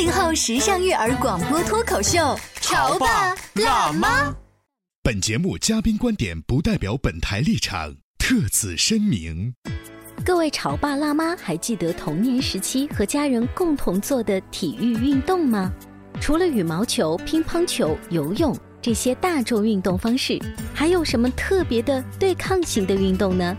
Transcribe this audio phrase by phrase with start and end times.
[0.00, 4.34] 八零后时尚育儿广播脱口秀，潮爸辣妈。
[5.02, 9.52] 本节目嘉宾观点不代表本台立场，特此声明。
[10.24, 15.70] 各位潮爸辣妈还记得童年时期和家人共同做的体育运动吗？
[16.18, 20.38] 除了羽毛球、乒乓球、游泳这些大众运动方式，
[20.72, 23.54] 还有什么特别的对抗型的运动呢？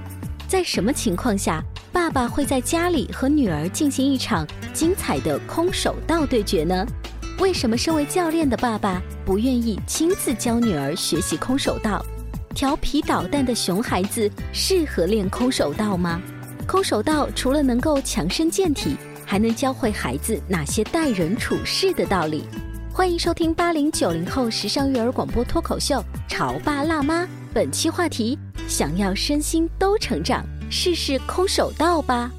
[0.48, 6.86] 在什么情况下，爸爸会在家里和女儿进行一场精彩的空手道对决呢？
[7.38, 12.04] 为什么身为教练的爸爸不愿意亲自教女儿学习空手道？
[12.56, 16.22] 调皮捣蛋的熊孩子适合练空手道吗？
[16.66, 18.96] 空手道除了能够强身健体，
[19.26, 22.46] 还能教会孩子哪些待人处事的道理？
[22.94, 25.98] 欢迎收听八零九零后时尚育儿广播脱口秀
[26.30, 32.32] 《潮爸辣妈》，本期话题：想要身心都成长，试试空手道吧。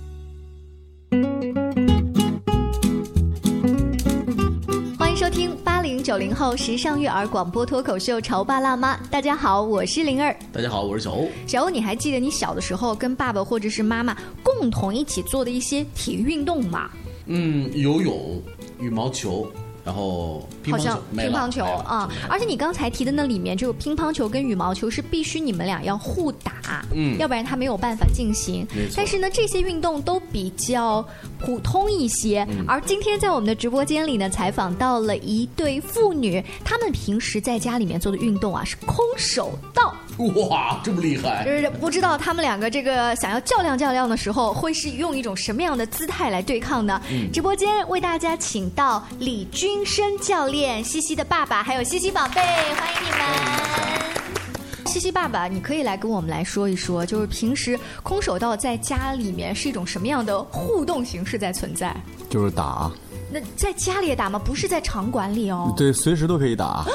[4.98, 8.96] 欢迎收听八零九零后时尚育儿广播脱口秀《潮爸辣妈》。
[9.10, 10.34] 大家好，我是灵儿。
[10.50, 11.28] 大家好，我是小欧。
[11.46, 16.90] 小欧，你还记得你小的时候跟爸爸或者是妈妈共同一起做的一些体育运动吗？
[17.26, 18.42] 嗯，游泳、
[18.80, 19.46] 羽毛球。
[19.84, 22.08] 然后乒乓球，乒乓球啊！
[22.28, 28.66] 而且你刚才提的那里面，就是乒乓球跟羽毛球是必须你们俩要互打，嗯，要不然它没有办法进行。
[28.96, 31.04] 但是呢，这些运动都比较
[31.40, 32.46] 普通一些。
[32.68, 39.94] 而今天在我们的直播间里呢，采访到了一对父女，他们平时在家里面做的运动啊是空手道。
[40.28, 41.44] 哇，这么厉害！
[41.44, 47.00] 就是不知道他们两个这个想要较量较量的时候，会是用一种什么样的姿态来对抗呢？
[47.32, 54.86] 直播间为大家请到李军生教练、西西的爸爸，还有西西宝贝，欢迎你们！
[54.86, 61.96] 西西爸爸，你可以来跟我们来说一说，就是平时空手道在家里面是一种什么样的互动形式在存在？
[62.28, 62.90] 就是打。
[63.30, 64.38] 那在家里也打吗？
[64.38, 65.72] 不是在场馆里哦。
[65.76, 66.84] 对，随时都可以打。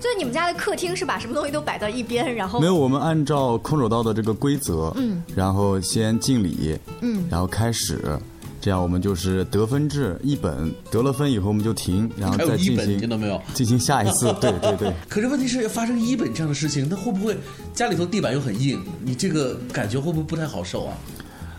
[0.00, 8.18] 就是你们家的客厅是把什么东西都摆到一边，然后没有，我们按照空手道的这个规则，嗯，然后先敬礼，嗯，然后开始，
[8.60, 13.40] 这样我们就是得分制，一本得了分以后我们就停，然后再进行，听到没有？
[13.54, 14.92] 进行下一次， 对对对。
[15.08, 17.36] 可是问题是发生一本这样的事情，那会不会
[17.74, 20.96] 家里头地板又很硬，你这个感觉会不会不太好受啊？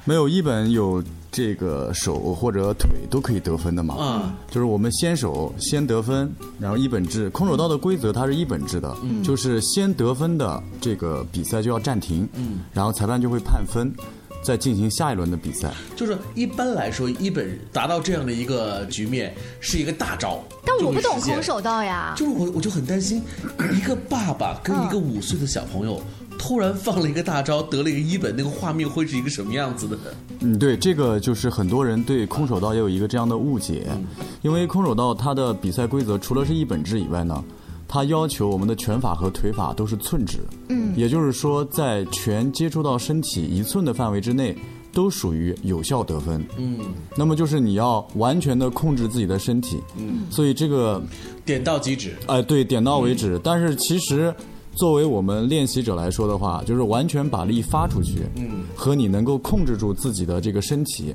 [0.06, 1.04] 没有一本有。
[1.32, 3.96] 这个手或者腿都可以得分的嘛？
[4.00, 7.30] 嗯，就是我们先手先得分，然后一本制。
[7.30, 13.94] 空手道的规则它是一本制的，嗯，就是先得分的这个比赛就要暂停，嗯，然后裁判就会判分，
[14.44, 15.72] 再进行下一轮的比赛。
[15.96, 20.44] 就是一般来说，一本达到这样的一个局面是一个大招。
[20.66, 22.14] 但我不懂空手道呀。
[22.18, 23.22] 就是我我就很担心，
[23.78, 26.02] 一个爸爸跟一个五岁的小朋友。
[26.40, 29.98] 突然放了一个大招，得了一个一本，那个画面会是一个什么样子的？
[30.40, 33.86] 嗯，对，这个就是很多人对空手道也有一个这样的误解，
[34.42, 37.44] 因为空手道它的比赛规则除了是一本制以外呢，
[37.90, 40.40] 它要求我们的拳法和腿法都是寸指，
[40.70, 44.58] 嗯，也就是说在拳接触到身体一寸的范围之内，
[44.94, 46.80] 都属于有效得分，嗯，
[47.18, 51.04] 那么就是你要完全的控制自己的身体，嗯，所以这个
[51.46, 54.34] 点到即止，哎，对，点到为止，但是其实。
[54.80, 61.14] 作为我们练习者来说的话，就是完全把力发出去，嗯，和你能够控制住自己的这个身体，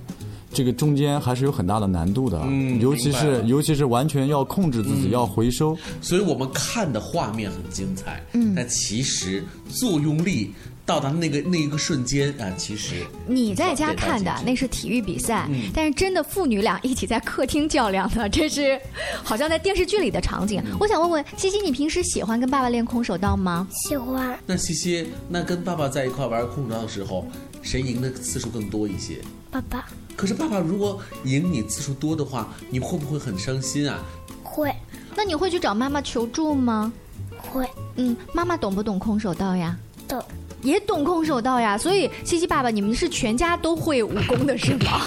[0.55, 5.77] 这个中间还是有很大的难度的，嗯，尤其是尤其是完全要控制自己，要回收。
[6.01, 10.53] 所以我们看的画面很精彩，嗯，但其实作用力。
[10.87, 12.97] 到达那个那一个瞬间啊，其实
[13.27, 18.79] 你在家看的那是体育比赛，但是真的父女俩一起在客厅较量的， 这是
[19.23, 20.63] 好像在电视剧里的场景。
[20.79, 23.67] 我想问问西西，你平时喜欢跟爸爸练空手道吗？
[23.89, 24.39] 喜欢。
[24.45, 27.27] 那西西，那跟爸爸在一块玩空手道的时候，
[27.63, 29.23] 谁赢的次数更多一些？
[29.51, 29.87] 爸爸。
[30.17, 34.03] 可是爸爸如果赢你次数多的话，你会不会很伤心啊？
[34.43, 34.75] 会。
[35.17, 36.93] 那你会去找妈妈求助吗？
[37.39, 37.69] 会。
[37.97, 39.77] 嗯，妈妈懂不懂空手道呀？
[40.09, 40.23] 懂。
[40.63, 45.03] 也懂空手道呀，所以西西爸爸，你们是全家都会武功的是吗？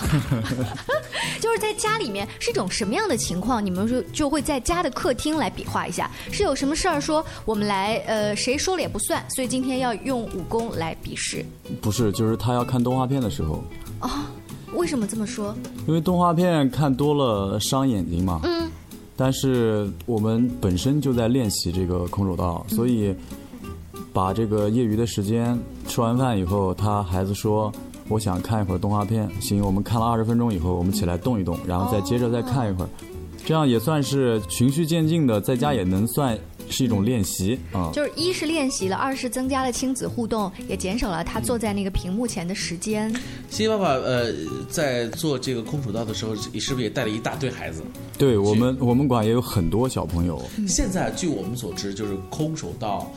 [1.42, 3.66] 就是在家里面是一种什么样的情况？
[3.66, 11.44] 你们就就会在家的客厅来比划一下，是有什么事儿说我们来呃谁说了也不算，所以今天要用武功来比试
[11.82, 13.64] 不是，就是他要看动画片的时候，
[14.00, 14.30] 啊？
[14.74, 15.56] 为什么这么说？
[15.88, 18.40] 因为动画片看多了伤眼睛嘛。
[18.44, 18.70] 嗯。
[19.20, 23.16] 但是我们本身就在练习这个空手道，所以
[24.14, 27.72] 把这个业余的时间吃完饭以后，他孩子说
[28.10, 32.90] 我想看一会儿动画片，行，我们看了二十分钟以后，我们起来动一动，然后再接着再看一会儿，
[33.44, 36.38] 这样也算是循序渐进的，在家也能算
[36.70, 37.90] 是一种练习啊。
[37.94, 43.12] 就是一是练习了，二是增加了亲子互动，也减少了他坐在那个屏幕前的时间。
[43.50, 44.34] 西西爸爸呃，
[44.70, 47.82] 在做这个空手道的时候，你是不是也带了一大堆孩子？
[48.18, 53.12] 对我们我们馆也有很多小朋友，现在据我们所知，就是空手道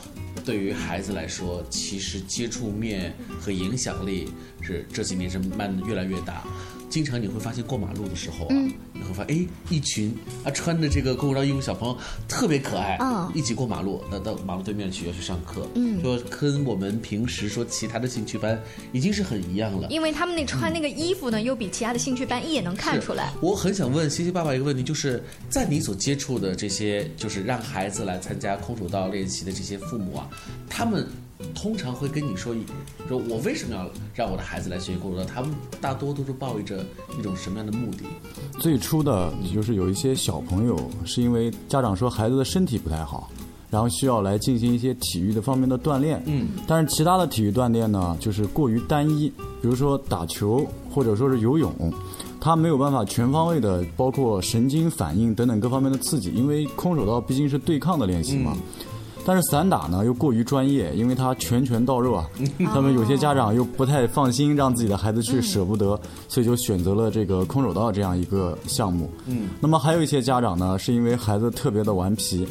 [0.45, 4.29] 对于孩子来说，其实接触面和影响力
[4.61, 6.45] 是这几年是慢越来越大。
[6.91, 8.55] 经常你会发现过马路的时候啊，
[8.93, 10.15] 你会发现哎，一群
[10.45, 11.97] 啊穿着这个空手道衣服小朋友
[12.29, 18.61] 特别可爱，嗯一起过马路，那到马路对面去要去上课，嗯，说跟我们平时说其他的兴趣班
[18.93, 19.89] 已经是很一样了。
[19.89, 23.33] 因为他们那穿那个衣服呢，又比其他的兴趣班一眼能看出来。
[23.41, 30.29] 我很想问西西爸爸一个问题，就是在你所接触的这些，就是让孩子来参加空手道练习的这些父母啊，
[30.69, 31.07] 他们
[31.55, 32.55] 通常会跟你说，
[33.09, 35.25] 说我为什么要让我的孩子来学习空手道？
[35.25, 35.51] 他们
[35.81, 36.85] 大多都是抱着
[37.19, 38.05] 一种什么样的目的？
[38.59, 43.31] 最初的就是有一些小朋友是因为家长说孩子的身体不太好，
[43.71, 46.23] 然后需要来进行一些体育的方面的锻炼。
[46.27, 49.29] 嗯，但是其他的体育锻炼呢，就是过于单一，
[49.61, 51.73] 比如说打球或者说是游泳，
[52.41, 58.57] 它没有办法全方位的包括神经反应等等各方面的刺激，因为空手道毕竟是对抗的练习嘛。
[59.25, 62.27] 但是散打呢又过于专业，因为它拳拳到肉啊，
[62.67, 69.11] 他们有些家长又不太放心让自己的孩子去，舍不得，所以就选择了这个空手道这样一个项目。
[69.27, 72.47] 嗯，那么还有一些家长呢，是因为孩子特别的顽皮，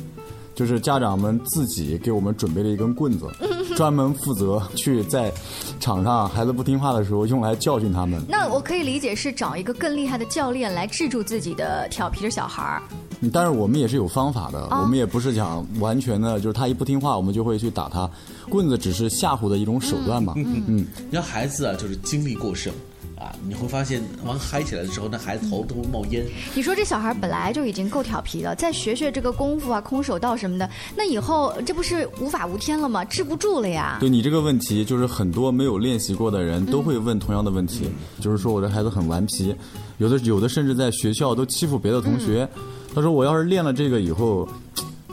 [0.55, 3.27] 就是家长们自己给我们准备了一根棍子，
[3.75, 5.31] 专门负责去在
[5.79, 8.21] 场上孩子不听话的时候用来教训他们。
[8.29, 12.81] 那我可以理解是找一个更厉害的教练来制住自己的调皮的小孩儿。
[13.21, 18.09] 嗯但是我们也是有方法的，我们也不是讲完全的，就是他一不听话，我们就会去打他。
[18.49, 20.33] 棍子只是吓唬的一种手段嘛。
[20.37, 22.73] 嗯，嗯你要孩子啊，就是精力过剩
[23.17, 26.25] 啊，你会发现玩嗨起来的时候，那孩子头都会冒烟。
[26.55, 33.03] 你说这小孩本来就已经够调皮了，再学学这个功夫啊、空手道什么的，那以后这不是无法无天了吗？
[33.03, 33.97] 治不住了呀。
[33.99, 37.89] 对你这个问题，就是很多没有练习过的人都会问同样的问题，
[38.21, 39.53] 就是说我这孩子很顽皮，
[39.97, 42.47] 有的有的甚至在学校都欺负别的同学。
[42.93, 44.47] 他说我要是练了这个以后，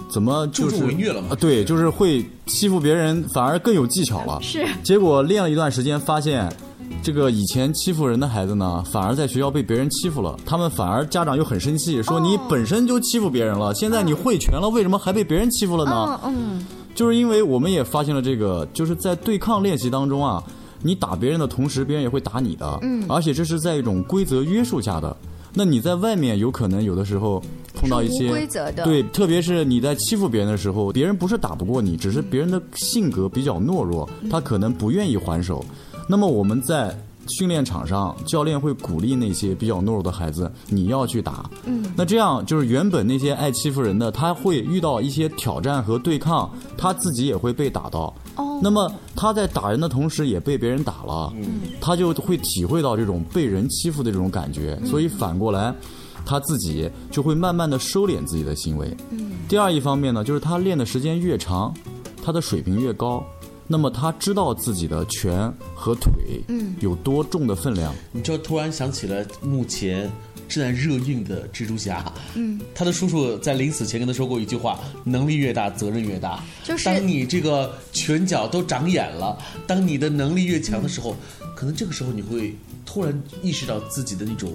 [0.09, 0.77] 怎么就是
[1.31, 4.39] 啊，对，就是会欺负别人，反而更有技巧了。
[4.43, 6.51] 是结果练了一段时间，发现
[7.03, 10.37] 这个以前欺负人的孩子呢，反而在学校被别人欺负了。
[10.47, 16.19] 他们反而家长又很生气，说你本身就欺负别人了，现在你会拳了，为什么还被别人欺负了呢？
[16.25, 20.43] 嗯嗯，就是因为我们也发现了这个，就是在对抗练习当中啊，
[20.83, 25.15] 你打别人的同时，别人也会打你的，嗯，而且这是在一种规则约束下的。
[25.59, 27.43] 那你在外面有可能有的时候
[27.77, 35.65] 碰到一些无规则的对，特别是你在欺负别人的时候，别人不是打不过你，只是别人的性格比较懦弱，他可能不愿意还手。
[36.09, 36.97] 那么我们在
[37.29, 41.51] 训练场上，教练会鼓励那些比较懦弱的孩子，你要去打。
[41.65, 46.49] 嗯，那这样就是原本那些爱欺负人的，他会遇到一些挑战和对抗，
[46.79, 48.15] 他自己也会被打到。
[48.37, 55.75] 哦，那么他在打人的同时也被别人打了，嗯他就会体会到这种被人欺负的这种感觉，所以反过来，
[56.27, 58.95] 他自己就会慢慢的收敛自己的行为。
[59.13, 61.73] 嗯第二一方面呢，就是他练的时间越长，
[62.23, 63.25] 他的水平越高，
[63.69, 66.13] 那么他知道自己的拳和腿
[66.81, 67.95] 有多重的分量。
[68.11, 70.11] 你就突然想起了目前
[70.49, 76.43] 正在热映的蜘蛛侠，嗯，他的叔叔在临死前跟他说过一句话：能力越大，责任越大。
[76.65, 81.15] 就是当你这个拳脚都长眼了，当你的能力越强的时候，
[81.57, 84.53] 可能这个时候你会突然意识到自己的那种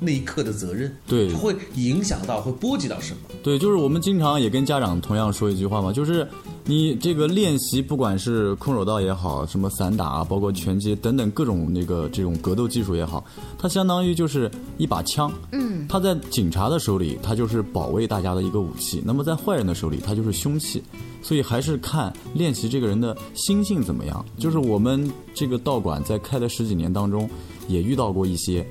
[0.00, 3.20] 那一刻的责任，对它会影响到，会波及到什么？
[3.42, 6.26] 对，就是我们经常也跟家长同样说一句话嘛，就是
[6.68, 13.24] 你这个练习，不管是空手道也好，什么散打啊，包括拳击等等各种那个这种格斗技术也好，
[13.56, 15.32] 它相当于就是一把枪。
[15.52, 20.82] 嗯，它在警察的手里，它就是保卫大家的一个武器；那么在坏人的手里，它就是凶器。
[21.22, 24.22] 所以还是看练习这个人的心性怎么样。
[24.36, 27.28] 就是我们这个道馆在开的十几年当中，
[27.66, 28.64] 也遇到过一些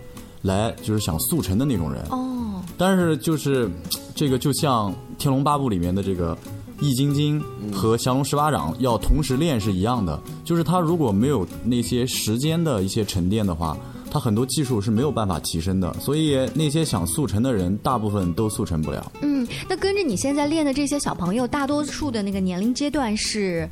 [0.44, 2.04] 来就是想速成的那种人。
[2.12, 3.68] 哦，但是就是
[4.14, 6.38] 这个就像《天龙八部》里面的这个
[6.80, 13.76] 易筋经和降龙十八掌要同时练是一样的，就是他如果没有那些时间的一些沉淀的话，
[14.12, 15.94] 他很多技术是没有办法提升的。
[16.00, 19.12] 所以那些想速成的人，大部分都速成不了。
[19.22, 23.68] 嗯，那跟着你现在练的这些小朋友，大多数的那个年龄阶段是，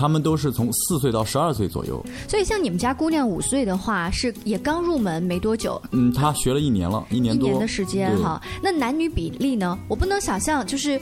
[0.00, 2.02] 他们都是从四岁到十二岁左右。
[2.26, 8.40] 所以像你们家姑娘五岁的话，是也刚入门没多久，嗯，她学了一年了，一年多一年的时间哈。
[8.62, 9.78] 那男女比例呢？
[9.88, 10.98] 我不能想象，就是，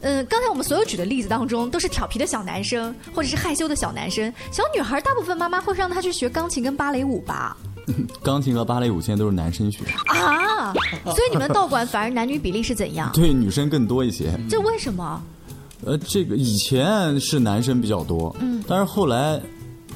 [0.00, 7.56] 呃，刚才我们所有举的例子当中，都是调皮的小男生或者是害羞的小男生，小女孩大部分妈妈会让她去学钢琴跟芭蕾舞吧？
[8.22, 10.72] 钢琴和芭蕾舞现在都是男生学， 啊，
[11.06, 13.10] 所以你们道馆反而男女比例是怎样？
[13.14, 14.38] 对女生更多一些。
[14.48, 15.22] 这为什么？
[15.84, 19.40] 呃，这个以前是男生比较多，嗯，但是后来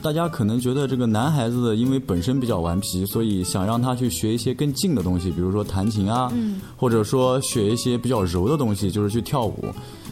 [0.00, 9.64] 大家可能觉得这个男孩子因为本身比较顽皮，所以想让他去学一些更静的东西，比如说弹琴啊，嗯，或者说学一些比较柔的东西，就是去跳舞。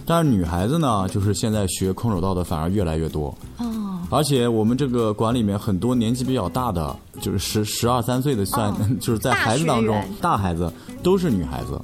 [0.04, 11.80] 但是女孩子呢，就是现在学空手道的反而越来越多，哦，而且我们这个馆里面很多年纪比较大的，就是十十二三岁的算， 就是在孩子当中大大孩子都是女孩子。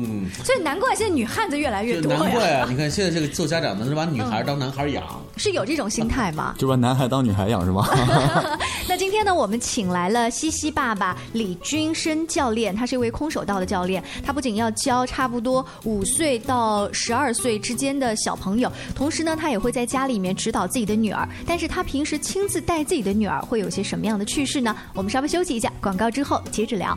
[0.00, 2.66] 嗯，所以难怪现在女汉子越来越就多呀，难怪啊！
[2.70, 5.04] 你看现在这个做家长的是把女孩当男孩养，
[5.36, 6.54] 是有这种心态吗？
[6.58, 7.86] 就把男孩当女孩养是吗？
[8.88, 14.02] 那今天呢，我们请来了西西爸爸李军生教练，他是一位空手道的教练。
[14.24, 21.28] 他不仅要教差不多五岁到十二岁之间的小朋友，同时呢，他也会在家里面指导自己的女儿。
[21.46, 24.74] 但是他平时亲自带自己的女儿，会有些什么样的趣事呢？
[24.94, 26.96] 我们稍微休息一下，广告之后接着聊。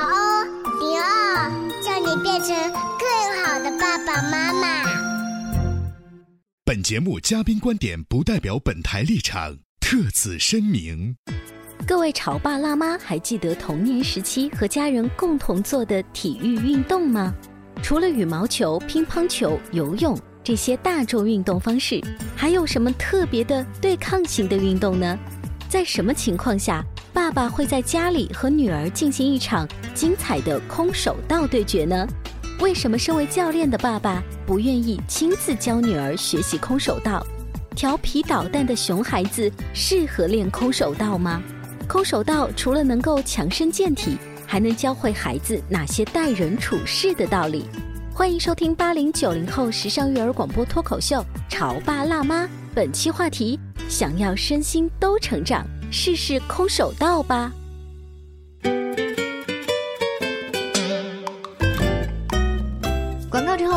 [4.31, 4.83] 妈妈。
[6.65, 11.15] 本节目嘉宾观点不代表本台立场，特此声明。
[11.87, 17.33] 各位潮爸辣妈还记得童年时期和家人共同做的体育运动吗？
[17.83, 21.99] 除了羽毛球、乒乓球、游泳这些大众运动方式，
[22.35, 25.17] 还有什么特别的对抗型的运动呢？
[25.67, 32.07] 在什么情况下，爸爸会在家里和女儿进行一场精彩的空手道对决呢？
[32.61, 37.25] 为什么身为教练的爸爸不愿意亲自教女儿学习空手道？
[37.75, 41.41] 调皮捣蛋的熊孩子适合练空手道吗？
[41.87, 44.15] 空手道除了能够强身健体，
[44.45, 47.65] 还能教会孩子哪些待人处事的道理？
[48.13, 51.17] 欢迎收听八零九零后时尚育儿广播脱口秀
[51.49, 52.43] 《潮爸辣妈》，
[52.75, 57.51] 本期话题：想要身心都成长，试试空手道吧。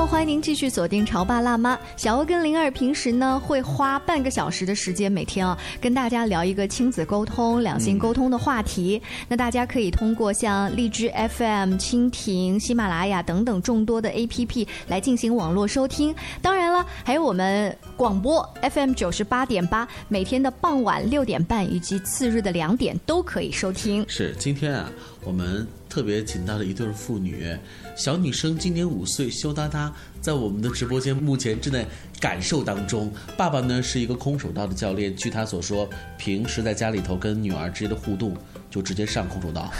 [0.06, 1.74] 欢迎您继续锁定《潮爸辣妈》。
[1.96, 9.00] 小欧跟灵儿平时呢会花半个小时的时间，每天啊跟大家聊一个亲子沟通、两性沟通的话题。
[9.28, 16.14] 那大家可以通过像荔枝 FM、蜻蜓、喜马拉雅等等众多的 APP 来进行网络收听。
[16.42, 24.04] 当然了，还有我们广播 FM 九十八点八，每天的傍晚六点半以及次日的两点都可以收听。
[24.06, 24.90] 是今天啊，
[25.24, 27.56] 我们特别请到了一对父女，
[27.94, 31.86] 小女生今年五岁，羞答答，在我们的直播间目前正在
[32.18, 33.12] 感受当中。
[33.36, 38.36] 爸爸呢是一个空手道的教练，据他所说，平时在家里头跟女儿之间的互动
[38.68, 39.72] 就直接上空手道。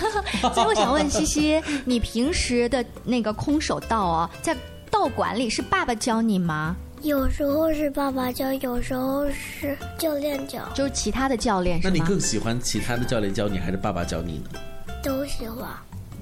[0.54, 4.56] 所以我想问西西，你平时的那个空手道啊，在
[4.92, 6.76] 道馆里是爸爸教你吗？
[7.02, 11.92] 有时候是爸爸教，有时候是教练教，就是其他的教练是吗？
[11.92, 14.61] 那你更喜欢其他的教练教你，还是爸爸教你呢？
[15.02, 15.68] 都喜欢。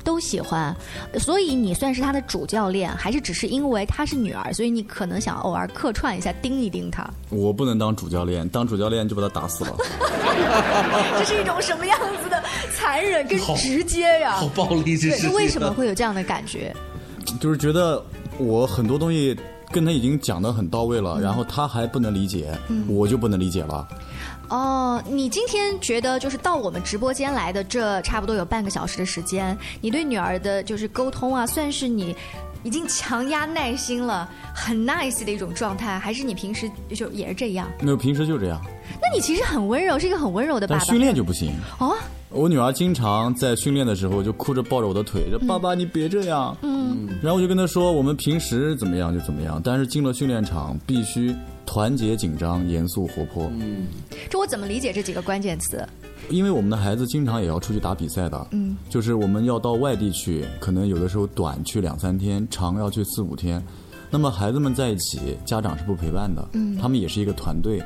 [0.04, 0.74] 都喜欢，
[1.18, 7.08] 所以你算是他的主教练，还是只是因为她是女儿，所以你可能想偶尔客串一下，盯一盯她？
[7.30, 9.76] 我不能当主教练，当主教练就把他打死了。
[11.18, 12.42] 这是一种什么样子的
[12.74, 14.32] 残忍跟直接呀？
[14.32, 16.74] 好暴力，这是为什么会有这样的感觉？
[17.40, 18.02] 就是觉得
[18.38, 19.36] 我很多东西
[19.70, 22.52] 跟他已经讲的很到位了，然后他还不能理解，
[22.88, 23.86] 我就不能理解了。
[24.52, 32.14] 哦，你今天觉得就是到我们直播间来的这差不多有半个小时的时间，你对女儿的就是沟通啊，算是你
[32.62, 37.66] 已经强压耐心了，很 nice 的一种状态，还是你平时就也是这样？
[37.80, 38.60] 没有，平时就这样。
[39.00, 40.78] 那你其实很温柔，是一个很温柔的爸爸。
[40.78, 41.54] 但训练就不行。
[41.78, 41.96] 哦，
[42.28, 51.34] 我女儿经常在训练的时候就哭着抱着我的腿，说：“爸爸，你别这样。”嗯，然后我就跟她说：“我们平时怎么样就怎么样，但是进了训练场必须
[51.66, 53.86] 团结、紧张、严肃、活泼。”嗯，
[54.30, 55.86] 这我怎么理解这几个关键词？
[56.30, 63.62] 因为我们的孩子经常也要出去打比赛的，嗯，就是我们要到外地去，可能有的时候短去两三天，长要去四五天。
[64.08, 67.82] 那么孩子们在一起，家长是不陪伴的，嗯他们也是一个团队。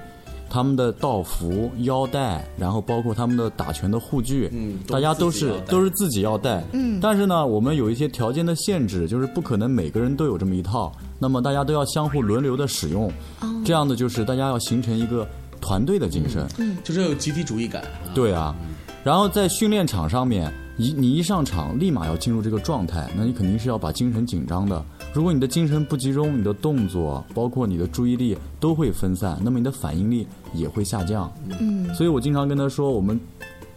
[0.48, 6.62] 他们的道服、腰带，然后包括他们的打拳的护具，嗯大家都是都是自己要带。
[6.72, 10.92] 嗯但是呢，我们有一些条件的限制，就是不可能每个人都有这么一套。
[11.18, 13.08] 那么大家都要相互轮流的使用，
[13.40, 15.26] 哦这样的就是大家要形成一个
[15.60, 16.46] 团队的精神。
[16.58, 17.82] 嗯就是要有集体主义感。
[17.82, 18.54] 啊对啊，
[19.02, 24.84] 然后在训练场上面，一你一上场立马要进入这个状态，那你肯定是要把精神紧张的。
[25.14, 31.32] 如果你的精神不集中，你的动作包括你的注意力都会分散，那么你的反应力也会下降。
[31.58, 33.18] 嗯所以我经常跟他说，我们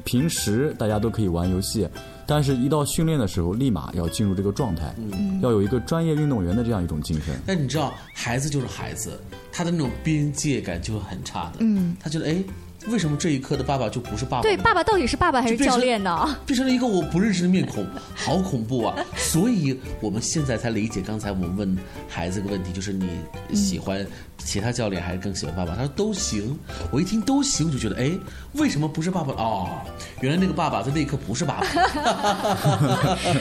[0.03, 1.87] 平时大家都可以玩游戏，
[2.25, 7.39] 但是一到训练的时候，立马要进入这个状态，嗯要有一个专业运动员的这样一种精神。
[7.45, 9.17] 但你知道，孩子就是孩子，
[9.53, 11.59] 他的那种边界感就很差的。
[11.59, 12.43] 嗯，他觉得，哎，
[12.89, 14.41] 为什么这一刻的爸爸就不是爸爸？
[14.41, 16.37] 对，爸爸到底是爸爸还是教练呢？
[16.45, 18.95] 变成了一个我不认识的面孔，好恐怖啊！
[19.15, 21.77] 所以我们现在才理解，刚才我们问
[22.07, 23.07] 孩子个问题，就是你
[23.55, 24.05] 喜欢
[24.37, 25.75] 其他教练还是更喜欢爸爸？
[25.75, 26.57] 他说都行。
[26.91, 28.11] 我一听都行，我就觉得，哎，
[28.53, 29.33] 为什么不是爸爸？
[29.33, 29.69] 哦，
[30.21, 31.67] 原来那个爸爸在那一刻不是爸爸。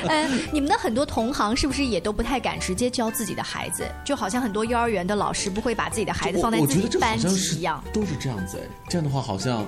[0.08, 3.86] 嗯，你们的很多同行是不是也都不太敢直接教自己的孩子？
[4.04, 7.82] 就好像很多幼儿园的老师不会把自己的孩子放在自己班级一样。
[7.92, 8.68] 都是这样子哎。
[8.88, 9.64] 这样的话，好像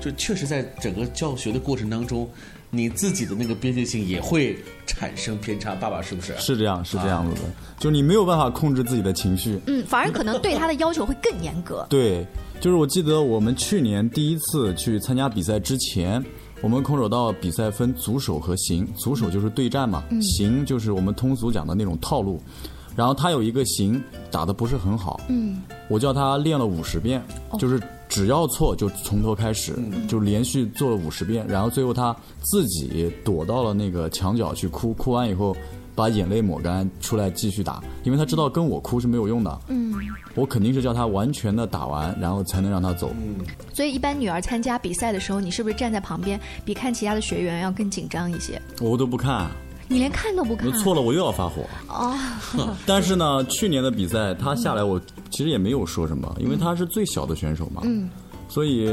[0.00, 2.28] 就确实在整个教学的过程当中，
[2.70, 4.56] 你自己的那个边界性也会
[4.86, 5.74] 产生偏差。
[5.74, 6.36] 爸爸是不是？
[6.38, 7.48] 是这样，是这样子的，
[7.78, 9.58] 就是你没有办法控制自己的情绪。
[9.66, 11.86] 嗯，反而可能对他的要求会更严格。
[11.90, 12.26] 对，
[12.60, 16.24] 就是我记得我们去年第一次去参加比赛之前，
[16.60, 22.40] 我们空手道比赛分组手和形，组手就是对战嘛，嗯形就是我们通俗讲的那种套路。
[22.96, 27.22] 然后他有一个形打的不是很好，嗯，我叫他练了五十遍，
[27.56, 29.74] 就是只要错就从头开始，
[30.08, 35.56] 就连续做了五十遍，然后最后他自己躲到了那个墙角去哭，哭完以后
[35.94, 39.94] 把眼泪抹干，出来继续打，因为他知道跟我哭是没有用的，嗯，
[40.34, 43.12] 我肯定是叫他完全的打完，然后才能让他走。
[43.74, 48.60] 所以一般女儿参加比赛的时候，你是不是站在旁边比看其他的学员要更紧张一些？
[48.80, 49.50] 我都不看，
[49.88, 50.72] 你连看都不看我？
[50.78, 51.62] 错了我又要发火。
[51.88, 52.14] 哦，
[52.86, 57.82] 但是呢，去年的比赛他下来，我其实也没有说什么，因为他是最小的选手嘛。
[57.84, 58.08] 嗯
[58.50, 58.88] 所以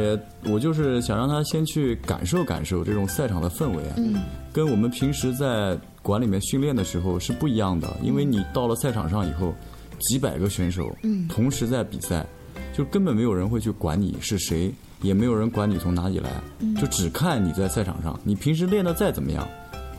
[0.49, 7.87] 我就是想让他先去感受感受这种赛场的氛围啊，嗯跟我们平时在馆里面训练的时候是不一样的。
[8.03, 9.53] 因为你到了赛场上以后，
[9.97, 12.25] 几百个选手嗯同时在比赛，
[12.73, 14.69] 就根本没有人会去管你是谁，
[15.01, 16.29] 也没有人管你从哪里来，
[16.59, 19.47] 嗯就只看你在赛场上，你平时练的再怎么样，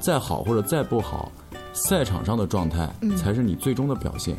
[0.00, 1.30] 再好或者再不好，
[1.76, 4.34] 赛场上的状态嗯才是你最终的表现。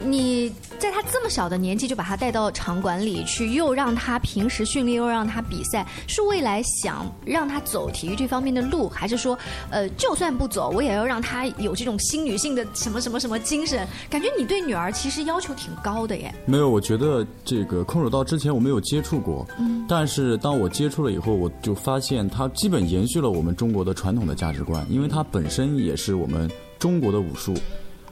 [0.00, 9.38] 你在他这么小的年纪就把他带到场馆里去，又让他平时训练，又让他比赛，是未来想让他走体育这方面的路，还是说，
[9.70, 13.86] 呃，就算不走，我也要让他有这种新女性的什么什么什么精神？
[14.10, 16.34] 感觉你对女儿其实要求挺高的耶。
[16.44, 26.50] 没有，我觉得这个空手道之前我没有接触过，嗯但是当我接触了以后，我就发现它基本延续了我们中国的传统的价值观，因为它本身也是我们
[26.84, 27.54] 中国的武术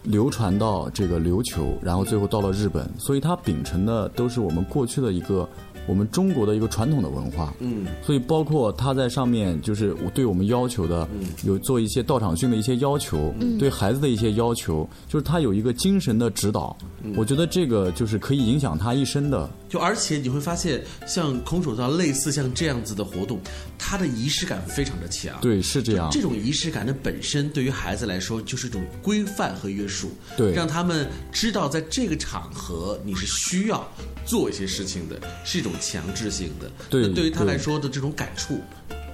[0.02, 5.46] 流传到这个琉球，然后最后到了日本，所以它秉承的都是我们过去的一个
[5.86, 7.52] 我们中国的一个传统的文化。
[7.58, 11.06] 嗯，所以包括他在上面就是对我们要求的，
[11.44, 16.74] 有做一些道场训的一些要求，嗯对孩子的一些要求，就是他有一个精神的指导。
[17.02, 19.46] 嗯我觉得这个就是可以影响他一生的。
[19.72, 23.40] 就而且你会发现，像空手道类似像这样子的活动，
[23.78, 25.40] 它的仪式感非常的强。
[25.40, 26.10] 对，是这样。
[26.12, 33.90] 这种仪式感的本身，对于孩子来说就是一种规范和约束，对让他们知道在这个场合你是需要
[34.26, 36.70] 做一些事情的，是一种强制性的。
[36.90, 38.60] 对那对于他来说的这种感触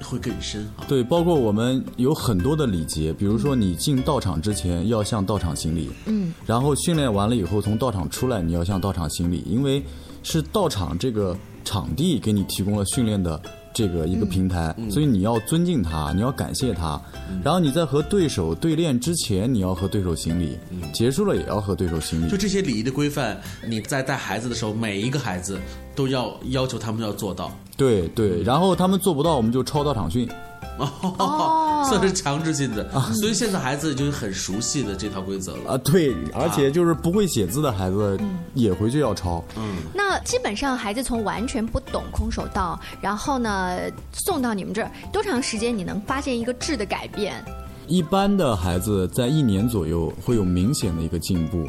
[0.02, 0.84] 会更深啊。
[0.88, 9.82] 对，包括我们有很多的礼节，比如说你进道场之前要向道场行礼，嗯，然后训练完了以后从道场出来你要向道场行礼，因为
[10.22, 13.40] 是道场这个场地给你提供了训练的
[13.78, 17.00] 这个一个平台，嗯所以你要尊敬他，你要感谢他，
[17.44, 20.58] 然后你在和对手对练之前，你要和对手行礼，
[20.92, 22.36] 结束了也要和对手行礼嗯就。
[22.36, 25.60] 这些礼仪的规范，你在带孩子的时候，每一个孩子
[25.94, 27.52] 都要要求他们要做到。
[27.76, 30.28] 对对，然后他们做不到，我们就抄到场训。
[30.78, 35.72] 哦，算是强制性的，啊所以现在孩子就是很熟悉的这套规则了。
[35.72, 38.18] 啊，对，而且就是不会写字的孩子
[38.54, 39.42] 也回去要抄。
[39.56, 43.78] 嗯，那基本上孩子从完全不懂空手道，然后呢
[44.12, 47.42] 送到你们这儿，多长时间你能发现一个质的改变？
[47.86, 51.66] 一般的孩子在一年左右会有明显的一个进步。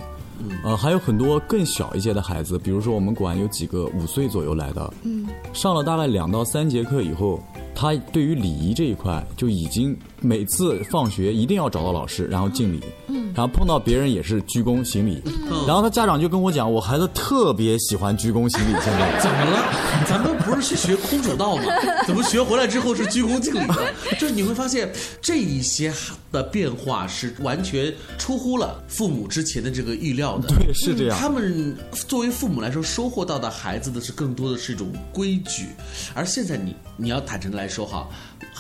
[0.64, 7.44] 呃，还有很多更小一些的孩子，比如说我们馆有几个五岁左右来的，嗯，上了大概两到三节课以后，
[7.80, 15.22] 他对于礼仪这一块就已经每次放学一定要找到老师，然后敬礼，嗯然后碰到别人也是鞠躬行礼，
[15.66, 19.74] 然后他家长就跟我讲，我孩子特别喜欢鞠躬行礼， 现在怎么了？
[20.08, 21.64] 咱们不是去学空手道吗？
[22.06, 23.76] 怎么学回来之后是鞠躬敬礼呢？
[24.20, 25.94] 就是你会发现这一些
[26.32, 30.50] 的变化是完全出乎了父母之前的这个预料的。
[30.50, 31.78] 对是这样他们
[32.08, 35.68] 作为父母来说，收获到的孩子的是更多的是一种规矩，
[36.14, 38.10] 而现在你你要坦诚的来说哈，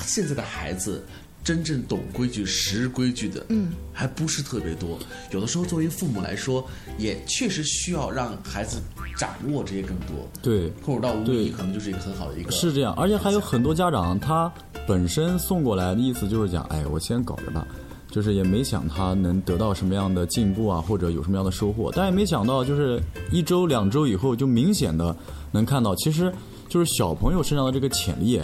[0.06, 1.04] 现在的孩子。
[1.44, 5.00] 真正懂规矩、识规矩的，嗯，还不是特别多。
[5.32, 6.66] 有的时候，作为父母来说，
[6.98, 8.82] 也确实需要让孩子
[9.18, 10.28] 掌握这些更多。
[10.42, 12.52] 对空手道无对疑可能就是一个很好的一个。
[12.52, 14.52] 是这样，而且还有很多家长他
[14.88, 17.66] 本身送过来的意思就是讲，哎，我先搞着吧。
[18.12, 23.00] 就是也没想他能得到什么样的进步啊，或者有什么样的收获，但也没想到，就是
[23.32, 25.16] 一周两周以后，就明显的
[25.52, 26.34] 能看到，其实
[26.68, 28.42] 就是小朋友身上的这个潜力，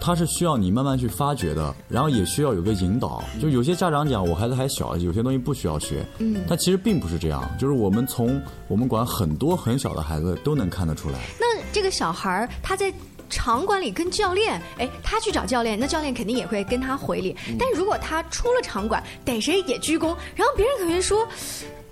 [0.00, 3.22] 他是需要你慢慢去发掘的，然后也需要有个引导。
[3.40, 11.18] 就有些家长讲，我孩子还小，有些东西不需要学，嗯但其实并不是这样，就是我们从我们管很多很小的孩子都能看得出来。
[11.40, 12.92] 那这个小孩儿他在
[13.28, 17.36] 场馆里跟教练，哎，他去找教练，那教练肯定也会跟他回礼。
[17.58, 21.26] 但如果他出了场馆，逮谁也鞠躬，然后别人可能说，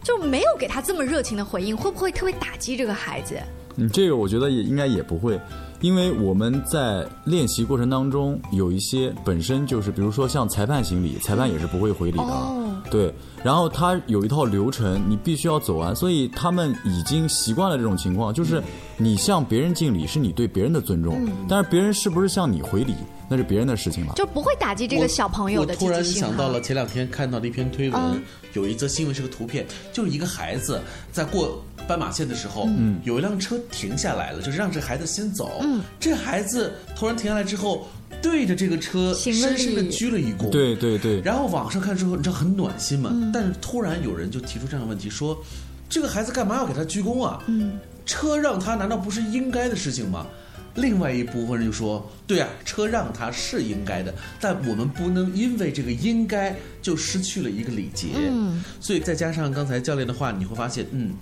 [0.04, 3.36] 就没有给他这么热情的回应，会不会特别打击这个孩子？
[3.76, 5.40] 嗯，这个我觉得也应该也不会，
[5.80, 12.63] 因为我们在练习过程当中有一些本身就是，比如说像裁判行礼，裁判也是不会回礼的，哦
[12.94, 13.12] 对。
[13.42, 18.62] 然后他有一套流程，你必须要走完，所以他们已经习惯了这种情况，就是
[18.96, 22.94] 你向别人敬礼是你对别人的尊重，嗯但是别人是不是向你回礼，
[23.28, 24.14] 那是别人的事情了。
[24.14, 28.22] 就不会打击这个小朋友的我突然积极性哈想到了前两天看到的一篇推文，嗯
[28.54, 30.80] 有一则新闻是个图片，就是一个孩子
[31.10, 35.58] 在过斑马线的时候，嗯有一辆车停下来了，就是让这孩子先走。
[35.60, 37.86] 嗯这孩子突然停下来之后，
[38.24, 40.48] 对着这个车深深的鞠了一躬。
[40.48, 43.10] 对对对，然后网上看之后，你知道很暖心嘛？
[43.12, 45.38] 嗯但是突然有人就提出这样的问题，说
[45.90, 47.42] 这个孩子干嘛要给他鞠躬啊？
[47.48, 50.26] 嗯，车让他难道不是应该的事情吗？
[50.76, 58.08] 另外一部分人就说：“对啊，车让他是应该的，但我们不能因为这个应该就失去了一个礼节。
[58.16, 61.12] 嗯所以再加上刚才教练的话，你会发现，嗯，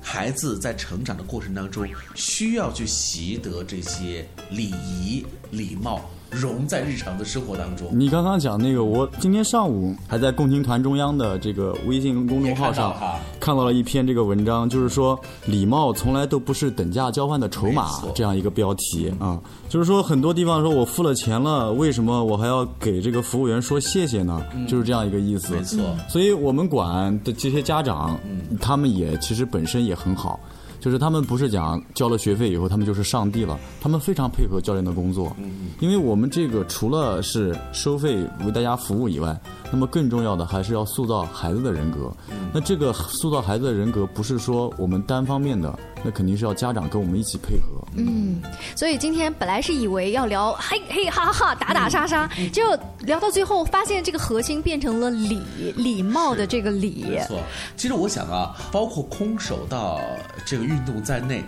[0.00, 7.86] 孩子在成长的过程当中，需要去习得这些礼仪、礼貌，融在日常的生活当中。
[7.92, 12.94] 你刚刚讲那个，我今天上午还在共青团中央的这个微信公众号上
[13.38, 24.42] 看到了一篇这个文章，就是说礼貌从来都不是等价交换的筹码这样一个标题啊，就是说很多地方说我付了钱了，为什么我还要给这个服务员说谢谢呢？
[24.66, 25.54] 就是这样一个意思。
[25.54, 28.18] 没错所以我们管的这些家长，
[28.60, 30.40] 他们也其实本身也很好。
[30.82, 35.34] 就是他们不是讲交了学费以后他们就是上帝了，他们非常配合教练的工作，
[35.78, 39.40] 因为我们这个除了是收费为大家服务以外，
[39.70, 42.12] 那么更重要的还是要塑造孩子的人格。
[42.52, 47.82] 那这个塑造孩子的人格不是说我们单方面的，那肯定是要家长跟我们一起配合。
[47.94, 48.40] 嗯，
[48.76, 55.40] 所以今天本来是以为要聊嘿嘿哈哈哈打打杀杀，嗯结果聊到最后发现这个核心变成了礼
[55.76, 57.04] 礼貌的这个礼。
[57.08, 57.40] 没错，
[57.76, 60.00] 其实我想啊，包括空手道
[60.46, 61.42] 这个运动在内。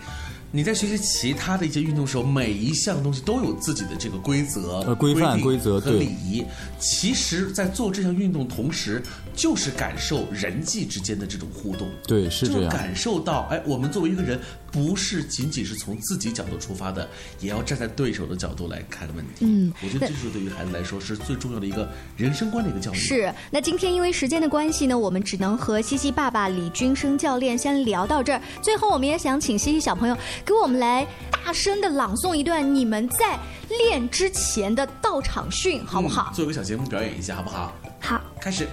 [0.56, 6.44] 你在学习其他的一些运动时候，每一项东西都有自己的这个规则、呃规范规则和礼仪。
[6.78, 9.02] 其实，在做这项运动同时，
[9.34, 11.90] 就是感受人际之间的这种互动。
[12.06, 12.62] 对，是这样。
[12.62, 17.08] 就感受到，哎，我们作为一个人，不是仅仅是从自己角度出发的，
[17.40, 19.40] 也要站在对手的角度来看问题。
[19.40, 22.96] 嗯我觉得这是对于孩子来说是最重要的一个人生观的一个教育。
[22.96, 28.40] 是，那今天因为时间的关系呢，我们只能和西西爸爸李军生教练先聊到这儿。
[28.62, 36.30] 最后，我们也想请西西小朋友给我们来大声的朗诵一段你们在练之前的到场训，好不好？
[36.32, 37.72] 嗯做一个小节目表演一下，好不好？
[38.00, 38.68] 好，开始。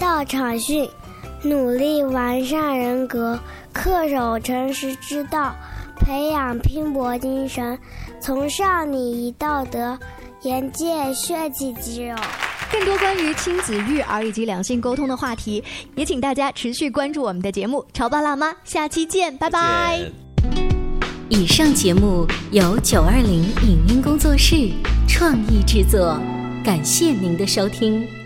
[0.00, 0.88] 到场训，
[1.42, 3.38] 努力完善人格，
[3.74, 5.54] 恪守诚实之道，
[5.94, 7.78] 培养拼搏精神，
[8.18, 9.96] 从少你宜道德，
[10.42, 12.16] 严戒血气肌肉。
[12.72, 15.62] 更多关于亲子育儿以及两性沟通的话题，
[15.96, 20.00] 也请大家持续关注我们的节目《潮爸辣妈》，下期见，拜拜。
[21.28, 24.70] 以上节目由九二零影音工作室
[25.06, 26.18] 创意制作，
[26.64, 28.19] 感谢您的收听。